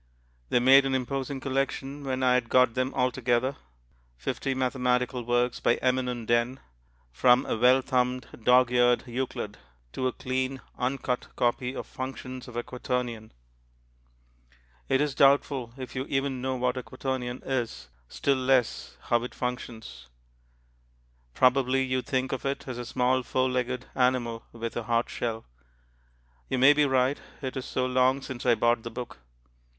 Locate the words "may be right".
26.57-27.19